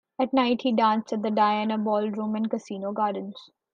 At 0.17 0.33
night, 0.33 0.63
he 0.63 0.71
danced 0.71 1.13
at 1.13 1.21
the 1.21 1.29
Diana 1.29 1.77
Ballroom 1.77 2.35
and 2.35 2.49
Casino 2.49 2.91
Gardens. 2.91 3.51